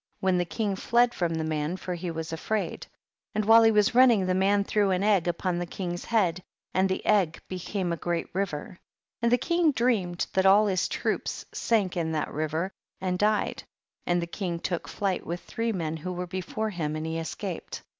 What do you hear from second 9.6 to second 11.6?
dreamed that all his troops